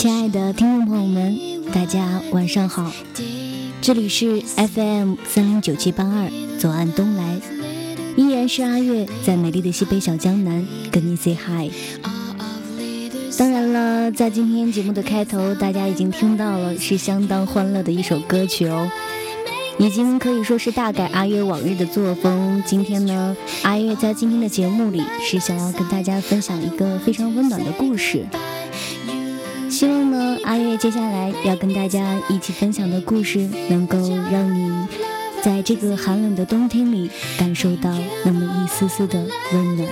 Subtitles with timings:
[0.00, 1.38] 亲爱的听众朋友们，
[1.74, 2.90] 大家晚上好，
[3.82, 7.38] 这里是 FM 三零九七八二，左岸东来，
[8.16, 11.70] 依然是阿月在美丽的西北小江南跟你 say hi。
[13.36, 18.90] 当然了，在今天节目的开头，大家已经听到了，是相当欢乐的一首歌曲哦。
[19.78, 22.62] 已经可以说是大改阿月往日的作风。
[22.64, 28.24] 今天呢，阿月在今天的节目里是想要跟大家分享一个非常温暖的故事。
[29.80, 33.96] 希望呢，阿月接下来要跟大家一起分享的故事，能够
[34.30, 34.70] 让你
[35.42, 37.90] 在这个寒冷的冬天里感受到
[38.22, 39.88] 那么一丝丝的温暖。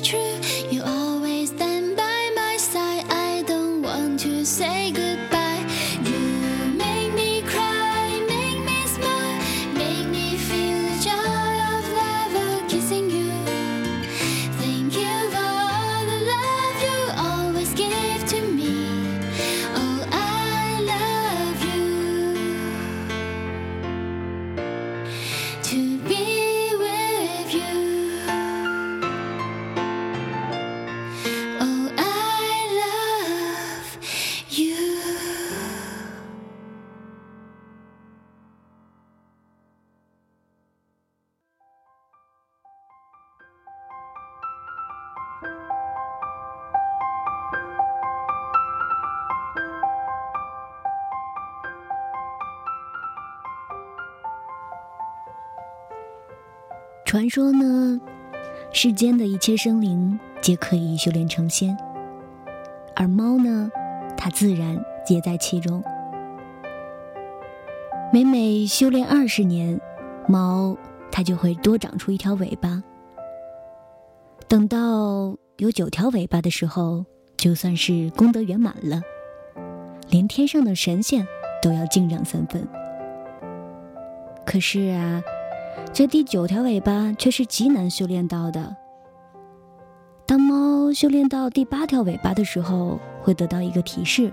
[0.00, 0.27] true.
[57.08, 57.98] 传说呢，
[58.70, 61.74] 世间的一切生灵皆可以修炼成仙，
[62.94, 63.70] 而猫呢，
[64.14, 65.82] 它自然也在其中。
[68.12, 69.80] 每每修炼二十年，
[70.26, 70.76] 猫
[71.10, 72.84] 它就会多长出一条尾巴。
[74.46, 77.06] 等到有九条尾巴的时候，
[77.38, 79.00] 就算是功德圆满了，
[80.10, 81.26] 连天上的神仙
[81.62, 82.68] 都要敬仰三分。
[84.44, 85.22] 可是啊。
[85.92, 88.76] 这第九条尾巴却是极难修炼到的。
[90.26, 94.32] 当猫修炼到第八条尾巴的时候，会得到一个提示，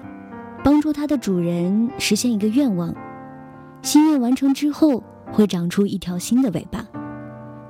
[0.64, 2.94] 帮助它的主人实现一个愿望。
[3.82, 5.02] 心愿完成之后，
[5.32, 6.86] 会长出一条新的尾巴，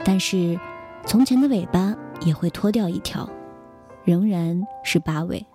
[0.03, 0.59] 但是
[1.05, 3.29] 从前的尾巴也会脱掉一条，
[4.03, 5.45] 仍然是八尾。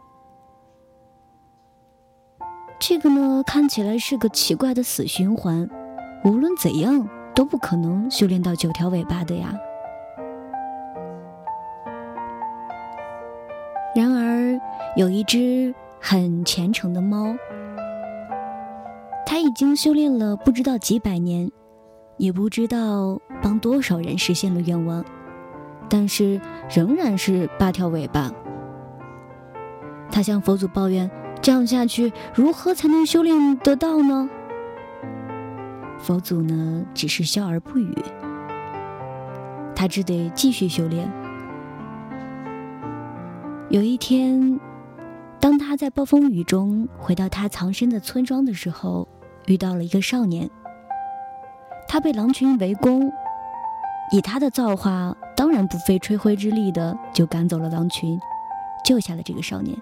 [2.78, 5.68] 这个呢，看起来是个奇怪的死循环，
[6.24, 7.09] 无论怎样。
[7.34, 9.54] 都不可能修炼到九条尾巴的呀。
[13.94, 14.60] 然而，
[14.97, 17.34] 有一只很虔诚的猫，
[19.27, 21.50] 它已经修炼了不知道几百年，
[22.16, 25.04] 也不知道帮多少人实现了愿望，
[25.88, 26.41] 但是
[26.72, 28.30] 仍然是八条尾巴。
[30.12, 31.10] 他向佛祖抱怨
[31.42, 34.30] ：“这样下去，如何才能修炼得到呢？”
[36.02, 37.94] 佛祖呢，只是笑而不语。
[39.74, 41.10] 他只得继续修炼。
[43.68, 44.58] 有一天，
[45.38, 49.06] 当他在暴风雨中回到他藏身的村庄的时候，
[49.47, 50.50] 遇到了一个少年。
[51.86, 53.10] 他被狼群围攻，
[54.12, 58.18] 以他的造化，当然不费吹灰之力的就赶走了狼群，
[58.84, 59.76] 救下了这个少年。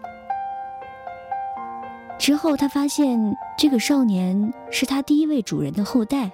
[2.19, 6.31] 之后，他发现这个少年是他第一位主人的后代。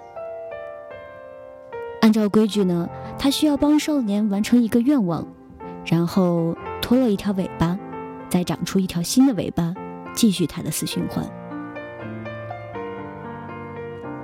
[2.00, 2.88] 按照规矩呢，
[3.18, 5.26] 他需要帮少年完成一个愿望，
[5.84, 7.78] 然后脱落一条尾巴，
[8.28, 9.74] 再长出一条新的尾巴，
[10.14, 11.24] 继续他的死循环。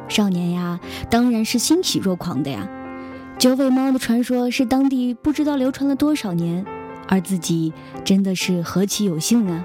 [0.08, 2.68] 少年呀，当然是欣喜若狂的呀。
[3.38, 6.66] 九尾猫的传说是当地不知道流传了多少年，
[7.06, 7.72] 而自己
[8.04, 9.64] 真的是何其有幸啊！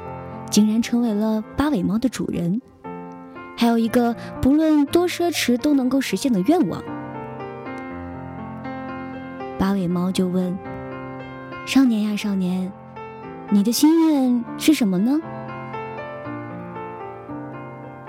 [0.50, 2.62] 竟然成为了八尾猫的主人，
[3.58, 6.82] 还有一个不论多奢侈都能够实现的愿望。
[9.58, 10.58] 八尾猫就问
[11.66, 12.72] ：“少年呀，少年，
[13.50, 15.20] 你的心愿是什么呢？”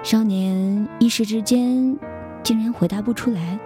[0.02, 1.96] 少年一时之间
[2.42, 3.58] 竟然回答不出来，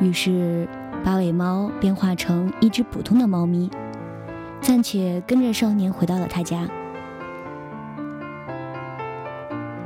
[0.00, 0.68] 于是
[1.02, 3.70] 八尾猫变化成一只普通的猫咪。
[4.60, 6.68] 暂且跟着少年回到了他家。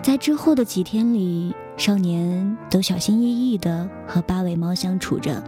[0.02, 5.42] 在之后的几天里，少年都小心翼翼地和八尾猫相处着。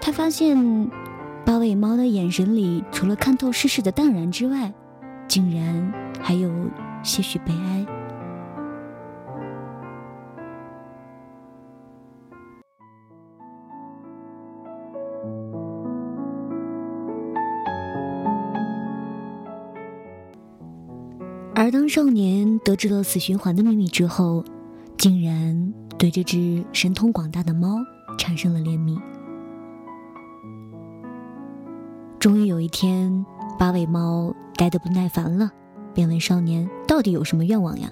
[0.00, 0.90] 他发现，
[1.44, 4.72] 八尾猫的眼神里除了看透世事的淡然之外，
[5.26, 6.50] 竟然还有
[7.02, 7.86] 些许悲哀。
[21.66, 24.44] 而当少年得知了死循环的秘密之后，
[24.96, 27.78] 竟然对这只神通广大的猫
[28.16, 28.96] 产生了怜悯。
[32.20, 33.26] 终于有一天，
[33.58, 35.50] 八尾猫待得不耐烦了，
[35.92, 37.90] 便问少年：“到底有什么愿望呀？”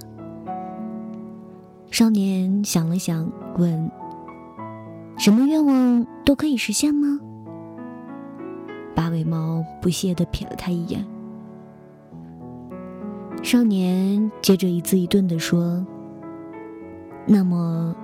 [1.91, 3.29] 少年想了想，
[3.59, 3.91] 问
[5.19, 7.19] ：“什么愿望都可以实现吗？”
[8.94, 11.05] 八尾猫不屑地瞥了他一眼。
[13.44, 15.87] 少年接着一字一顿地说
[17.29, 17.94] ：“那么，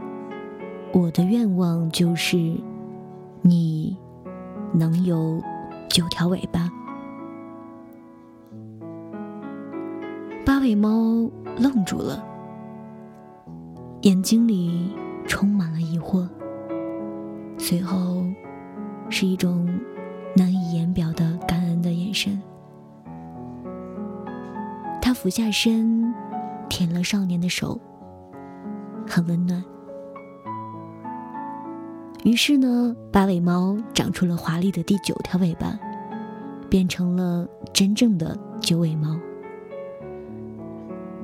[0.93, 2.37] 我的愿望就是，
[3.41, 3.97] 你
[4.75, 5.43] 能有
[5.89, 6.71] 九条尾巴。”
[10.45, 11.27] 八尾猫
[11.57, 12.23] 愣住了，
[14.03, 14.93] 眼睛里
[15.27, 16.29] 充满了疑惑，
[17.57, 18.23] 随后
[19.09, 19.67] 是一种
[20.37, 21.40] 难以言表的感恩的
[25.21, 26.15] 俯下身，
[26.71, 27.79] 舔了少年的手，
[29.07, 29.63] 很温暖。
[32.25, 35.79] 于是呢，八尾猫长出了华丽的第九条尾巴，
[36.71, 39.21] 变成了真正的九尾猫。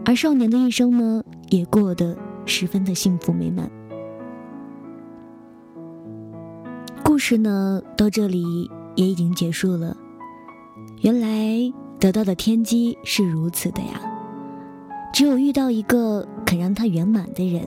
[0.05, 2.15] 而少年的一生呢，也过得
[2.45, 3.71] 十分的幸福美满。
[7.03, 9.97] 故事呢，到这里也已经结束了。
[11.01, 11.86] 原来。
[11.99, 14.01] 得到的天机是如此的呀，
[15.13, 17.67] 只有遇到一个肯让它圆满的人，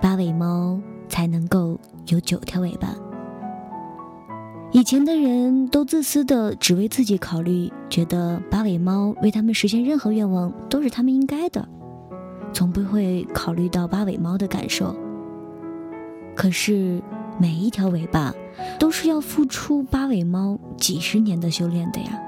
[0.00, 1.78] 八尾猫才能够
[2.08, 2.94] 有九条尾巴。
[4.72, 11.68] 以前的人都自私的只为自己考虑，觉得八尾猫为他们实现任何愿望都是他们应该的，
[12.54, 14.96] 从不会考虑到八尾猫的感受。
[16.34, 17.02] 可是
[17.38, 18.32] 每一条尾巴
[18.78, 22.18] 都是要付出八尾猫几十年的修炼的呀。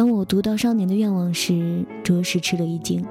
[0.00, 3.04] 当我读到少年的愿望时，着实吃了一惊。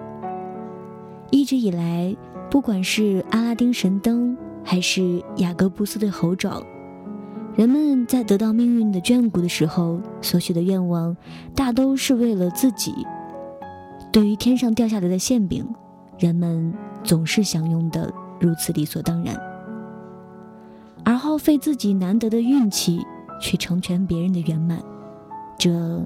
[1.30, 2.18] 一直以来，
[2.50, 6.64] 不管是阿拉丁神灯，还是雅各布斯的猴爪，
[7.56, 11.16] 人们在得到命运的眷顾的时候，所许的愿望，
[11.54, 12.92] 大都是为了自己。
[14.12, 15.64] 对于天上掉下来的馅饼，
[16.18, 19.40] 人们总是享用的如此理所当然，
[21.04, 23.00] 而耗费自己难得的运气
[23.40, 24.82] 去成全别人的圆满，
[25.56, 26.04] 这。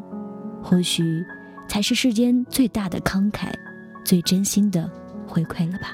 [0.63, 1.25] 或许，
[1.67, 3.51] 才是世间最大的慷慨，
[4.05, 4.89] 最真心的
[5.27, 5.89] 回馈了吧。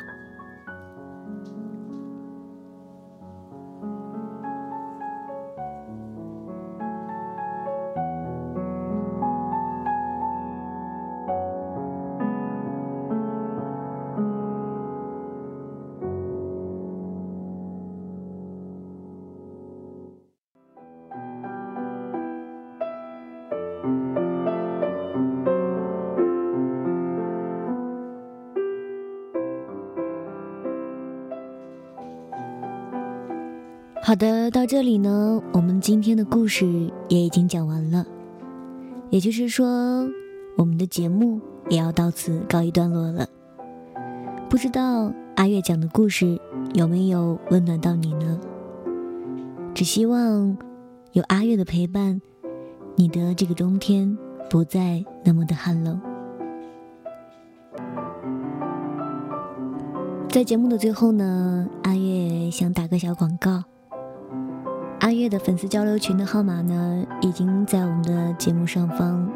[34.09, 38.03] 好的，到这里呢，我们今天的故事也已经讲完了，
[39.11, 40.09] 也就是说，
[40.57, 41.39] 我们的节目
[41.69, 43.27] 也要到此告一段落了。
[44.49, 46.41] 不知道阿月讲的故事
[46.73, 48.39] 有没有温暖到你呢？
[49.75, 50.57] 只希望
[51.11, 52.19] 有阿月的陪伴，
[52.95, 54.17] 你的这个冬天
[54.49, 56.01] 不再那么的寒冷。
[60.29, 63.63] 在节目的最后呢，阿月想打个小广告。
[65.29, 69.29] 的粉丝交流群的号码呢，已经在我们的节目上方。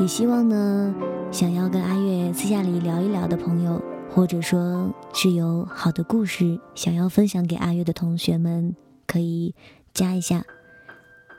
[0.00, 0.94] 也希望呢，
[1.30, 8.74] 想要跟阿月私下里聊一聊的朋友，或者说是有好的故事想要分享给阿月的同学们，
[9.06, 9.54] 可以
[9.94, 10.44] 加一下，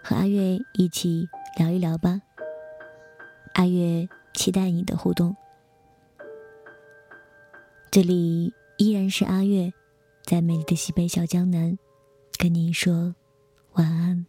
[0.02, 2.22] 和阿月一起聊一聊吧。
[3.54, 5.36] 阿月期待你的互动。
[7.92, 9.74] 这里依然是阿月，
[10.24, 11.78] 在美丽的西北小江南，
[12.40, 13.14] 跟您说
[13.74, 14.26] 晚安。